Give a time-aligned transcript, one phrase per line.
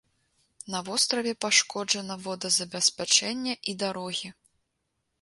[0.75, 4.37] На востраве пашкоджана водазабеспячэнне і дарогі.